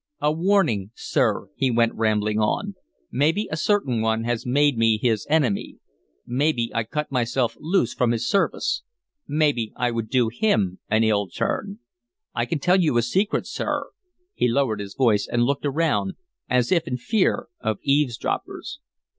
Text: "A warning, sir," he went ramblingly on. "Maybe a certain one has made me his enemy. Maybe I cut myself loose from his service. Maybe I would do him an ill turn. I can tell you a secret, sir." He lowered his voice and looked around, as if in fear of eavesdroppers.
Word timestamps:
"A 0.19 0.31
warning, 0.31 0.89
sir," 0.95 1.49
he 1.55 1.69
went 1.69 1.93
ramblingly 1.93 2.35
on. 2.43 2.73
"Maybe 3.11 3.47
a 3.51 3.55
certain 3.55 4.01
one 4.01 4.23
has 4.23 4.47
made 4.47 4.75
me 4.75 4.97
his 4.99 5.27
enemy. 5.29 5.77
Maybe 6.25 6.71
I 6.73 6.85
cut 6.85 7.11
myself 7.11 7.55
loose 7.59 7.93
from 7.93 8.09
his 8.11 8.27
service. 8.27 8.81
Maybe 9.27 9.71
I 9.75 9.91
would 9.91 10.09
do 10.09 10.29
him 10.29 10.79
an 10.89 11.03
ill 11.03 11.27
turn. 11.27 11.81
I 12.33 12.47
can 12.47 12.57
tell 12.57 12.81
you 12.81 12.97
a 12.97 13.03
secret, 13.03 13.45
sir." 13.45 13.91
He 14.33 14.47
lowered 14.47 14.79
his 14.79 14.95
voice 14.95 15.27
and 15.31 15.43
looked 15.43 15.67
around, 15.67 16.13
as 16.49 16.71
if 16.71 16.87
in 16.87 16.97
fear 16.97 17.45
of 17.59 17.77
eavesdroppers. 17.83 18.79